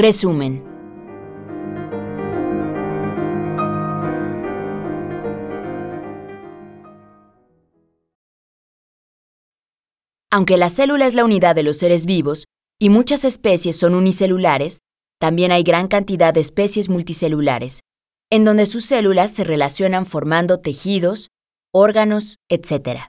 Resumen. 0.00 0.62
Aunque 10.30 10.56
la 10.56 10.68
célula 10.68 11.04
es 11.04 11.14
la 11.16 11.24
unidad 11.24 11.56
de 11.56 11.64
los 11.64 11.78
seres 11.78 12.06
vivos 12.06 12.44
y 12.78 12.90
muchas 12.90 13.24
especies 13.24 13.76
son 13.76 13.96
unicelulares, 13.96 14.78
también 15.18 15.50
hay 15.50 15.64
gran 15.64 15.88
cantidad 15.88 16.32
de 16.32 16.42
especies 16.42 16.88
multicelulares, 16.88 17.80
en 18.30 18.44
donde 18.44 18.66
sus 18.66 18.84
células 18.84 19.32
se 19.32 19.42
relacionan 19.42 20.06
formando 20.06 20.60
tejidos, 20.60 21.30
órganos, 21.74 22.36
etc. 22.48 23.00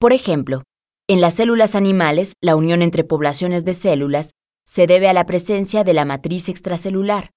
Por 0.00 0.12
ejemplo, 0.12 0.64
en 1.08 1.20
las 1.20 1.34
células 1.34 1.76
animales, 1.76 2.34
la 2.40 2.56
unión 2.56 2.82
entre 2.82 3.04
poblaciones 3.04 3.64
de 3.64 3.74
células 3.74 4.30
se 4.64 4.86
debe 4.86 5.08
a 5.08 5.12
la 5.12 5.26
presencia 5.26 5.84
de 5.84 5.92
la 5.92 6.04
matriz 6.04 6.48
extracelular, 6.48 7.30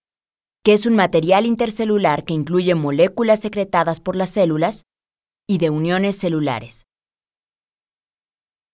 que 0.64 0.74
es 0.74 0.86
un 0.86 0.96
material 0.96 1.46
intercelular 1.46 2.24
que 2.24 2.34
incluye 2.34 2.74
moléculas 2.76 3.42
secretadas 3.42 4.00
por 4.00 4.16
las 4.16 4.32
células 4.32 4.86
y 5.48 5.60
de 5.60 5.70
uniones 5.70 6.18
celulares. 6.18 6.86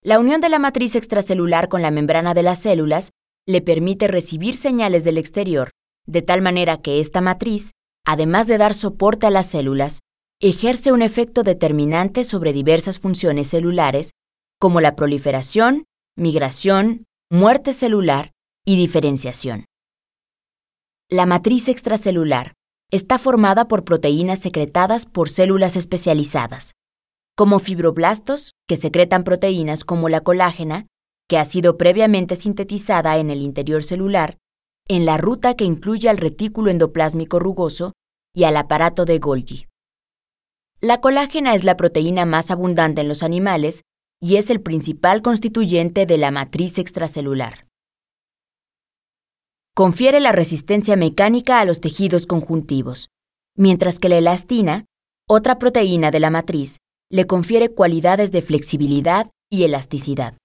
La 0.01 0.19
unión 0.19 0.41
de 0.41 0.49
la 0.49 0.59
matriz 0.59 0.95
extracelular 0.95 1.69
con 1.69 1.81
la 1.81 1.91
membrana 1.91 2.33
de 2.33 2.43
las 2.43 2.59
células 2.59 3.11
le 3.45 3.61
permite 3.61 4.07
recibir 4.07 4.53
señales 4.55 5.03
del 5.03 5.17
exterior, 5.17 5.71
de 6.05 6.21
tal 6.21 6.41
manera 6.41 6.81
que 6.81 6.99
esta 6.99 7.21
matriz, 7.21 7.71
además 8.05 8.47
de 8.47 8.57
dar 8.57 8.73
soporte 8.73 9.27
a 9.27 9.29
las 9.29 9.47
células, 9.47 9.99
ejerce 10.41 10.91
un 10.91 11.01
efecto 11.01 11.43
determinante 11.43 12.23
sobre 12.23 12.53
diversas 12.53 12.99
funciones 12.99 13.47
celulares, 13.47 14.11
como 14.59 14.81
la 14.81 14.95
proliferación, 14.95 15.85
migración, 16.17 17.05
muerte 17.29 17.71
celular 17.71 18.33
y 18.65 18.77
diferenciación. 18.77 19.65
La 21.09 21.25
matriz 21.25 21.67
extracelular 21.67 22.53
está 22.91 23.17
formada 23.17 23.67
por 23.67 23.83
proteínas 23.83 24.39
secretadas 24.39 25.05
por 25.05 25.29
células 25.29 25.75
especializadas, 25.75 26.73
como 27.35 27.59
fibroblastos, 27.59 28.53
que 28.67 28.75
secretan 28.75 29.23
proteínas 29.23 29.83
como 29.83 30.09
la 30.09 30.21
colágena, 30.21 30.87
que 31.27 31.37
ha 31.37 31.45
sido 31.45 31.77
previamente 31.77 32.35
sintetizada 32.35 33.17
en 33.17 33.31
el 33.31 33.41
interior 33.41 33.83
celular, 33.83 34.37
en 34.87 35.05
la 35.05 35.17
ruta 35.17 35.55
que 35.55 35.65
incluye 35.65 36.09
al 36.09 36.17
retículo 36.17 36.69
endoplásmico 36.69 37.39
rugoso 37.39 37.93
y 38.35 38.43
al 38.43 38.57
aparato 38.57 39.05
de 39.05 39.19
Golgi. 39.19 39.67
La 40.81 40.99
colágena 40.99 41.55
es 41.55 41.63
la 41.63 41.77
proteína 41.77 42.25
más 42.25 42.51
abundante 42.51 43.01
en 43.01 43.07
los 43.07 43.23
animales 43.23 43.81
y 44.21 44.35
es 44.35 44.49
el 44.49 44.61
principal 44.61 45.21
constituyente 45.21 46.05
de 46.05 46.17
la 46.17 46.31
matriz 46.31 46.77
extracelular. 46.77 47.67
Confiere 49.75 50.19
la 50.19 50.31
resistencia 50.31 50.95
mecánica 50.95 51.59
a 51.59 51.65
los 51.65 51.81
tejidos 51.81 52.27
conjuntivos, 52.27 53.09
mientras 53.57 53.97
que 53.97 54.07
la 54.07 54.17
elastina, 54.17 54.85
otra 55.27 55.57
proteína 55.57 56.11
de 56.11 56.19
la 56.19 56.29
matriz, 56.29 56.77
le 57.09 57.25
confiere 57.25 57.69
cualidades 57.73 58.31
de 58.31 58.43
flexibilidad 58.43 59.31
y 59.51 59.63
elasticidad. 59.63 60.37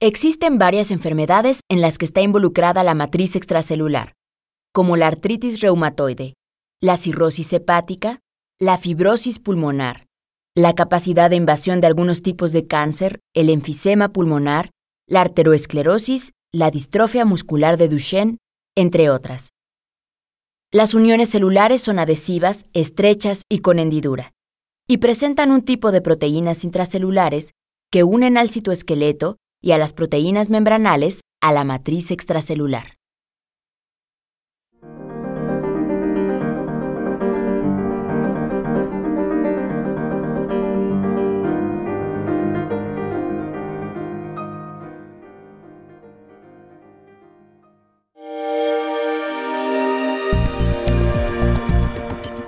Existen 0.00 0.58
varias 0.58 0.90
enfermedades 0.90 1.60
en 1.70 1.80
las 1.80 1.96
que 1.96 2.06
está 2.06 2.22
involucrada 2.22 2.82
la 2.82 2.94
matriz 2.94 3.36
extracelular, 3.36 4.14
como 4.72 4.96
la 4.96 5.06
artritis 5.06 5.60
reumatoide, 5.60 6.34
la 6.82 6.96
cirrosis 6.96 7.52
hepática, 7.52 8.18
la 8.58 8.78
fibrosis 8.78 9.38
pulmonar, 9.38 10.06
la 10.56 10.74
capacidad 10.74 11.30
de 11.30 11.36
invasión 11.36 11.80
de 11.80 11.86
algunos 11.86 12.20
tipos 12.20 12.50
de 12.50 12.66
cáncer, 12.66 13.20
el 13.32 13.48
enfisema 13.48 14.08
pulmonar, 14.08 14.70
la 15.06 15.20
arteriosclerosis, 15.20 16.32
la 16.54 16.70
distrofia 16.70 17.24
muscular 17.24 17.76
de 17.78 17.88
Duchenne, 17.88 18.38
entre 18.76 19.10
otras. 19.10 19.50
Las 20.70 20.94
uniones 20.94 21.28
celulares 21.28 21.82
son 21.82 21.98
adhesivas, 21.98 22.66
estrechas 22.72 23.42
y 23.48 23.58
con 23.58 23.80
hendidura 23.80 24.32
y 24.86 24.98
presentan 24.98 25.50
un 25.50 25.62
tipo 25.62 25.90
de 25.90 26.00
proteínas 26.00 26.62
intracelulares 26.62 27.54
que 27.90 28.04
unen 28.04 28.38
al 28.38 28.50
citoesqueleto 28.50 29.36
y 29.60 29.72
a 29.72 29.78
las 29.78 29.92
proteínas 29.92 30.48
membranales 30.48 31.22
a 31.40 31.52
la 31.52 31.64
matriz 31.64 32.12
extracelular. 32.12 32.98